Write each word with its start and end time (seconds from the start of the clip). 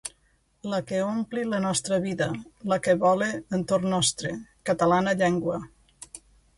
La 0.69 0.79
que 0.91 1.01
ompli 1.07 1.43
la 1.49 1.59
nostra 1.65 2.01
vida, 2.07 2.29
la 2.73 2.81
que 2.87 2.97
vola 3.05 3.31
entorn 3.61 3.95
nostre, 3.99 4.35
catalana 4.71 5.19
llengua! 5.25 5.65